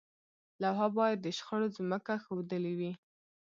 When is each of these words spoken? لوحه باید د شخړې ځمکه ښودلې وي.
لوحه 0.61 0.87
باید 0.97 1.17
د 1.21 1.27
شخړې 1.37 1.67
ځمکه 1.77 2.13
ښودلې 2.23 2.73
وي. 2.79 2.91